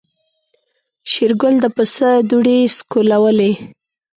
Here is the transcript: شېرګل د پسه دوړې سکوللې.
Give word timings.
شېرګل 1.11 1.55
د 1.63 1.65
پسه 1.75 2.09
دوړې 2.29 2.57
سکوللې. 2.77 3.51